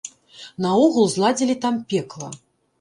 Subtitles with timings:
[0.65, 2.35] Наогул зладзілі там пекла.